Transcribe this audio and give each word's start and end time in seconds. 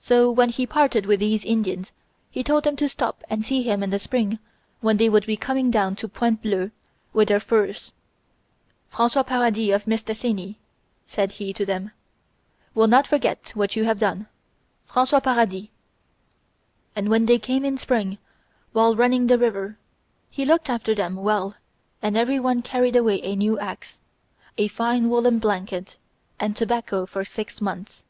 So 0.00 0.32
when 0.32 0.48
he 0.48 0.66
parted 0.66 1.06
with 1.06 1.20
these 1.20 1.44
Indians 1.44 1.92
he 2.28 2.42
told 2.42 2.64
them 2.64 2.74
to 2.74 2.88
stop 2.88 3.22
and 3.30 3.44
see 3.44 3.62
him 3.62 3.84
in 3.84 3.90
the 3.90 4.00
spring 4.00 4.40
when 4.80 4.96
they 4.96 5.08
would 5.08 5.26
be 5.26 5.36
coming 5.36 5.70
down 5.70 5.94
to 5.94 6.08
Pointe 6.08 6.42
Bleue 6.42 6.72
with 7.12 7.28
their 7.28 7.38
furs 7.38 7.92
François 8.92 9.24
Paradis 9.24 9.72
of 9.72 9.84
Mistassini,' 9.86 10.56
said 11.06 11.30
he 11.38 11.52
to 11.52 11.64
them, 11.64 11.92
will 12.74 12.88
not 12.88 13.06
forget 13.06 13.52
what 13.54 13.76
you 13.76 13.84
have 13.84 14.00
done... 14.00 14.26
François 14.90 15.22
Paradis.' 15.22 15.68
And 16.96 17.08
when 17.08 17.26
they 17.26 17.38
came 17.38 17.64
in 17.64 17.78
spring 17.78 18.18
while 18.72 18.96
running 18.96 19.28
the 19.28 19.38
river 19.38 19.78
he 20.32 20.44
looked 20.44 20.68
after 20.68 20.96
them 20.96 21.14
well 21.14 21.54
and 22.02 22.16
every 22.16 22.40
one 22.40 22.60
carried 22.60 22.96
away 22.96 23.22
a 23.22 23.36
new 23.36 23.56
ax, 23.60 24.00
a 24.58 24.66
fine 24.66 25.08
woollen 25.08 25.38
blanket 25.38 25.96
and 26.40 26.56
tobacco 26.56 27.06
for 27.06 27.24
six 27.24 27.60
months. 27.60 28.02